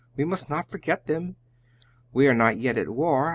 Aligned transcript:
"We 0.17 0.25
must 0.25 0.49
not 0.49 0.67
forget 0.67 1.05
them! 1.05 1.35
We 2.11 2.27
are 2.27 2.33
not 2.33 2.57
yet 2.57 2.75
at 2.79 2.89
war. 2.89 3.29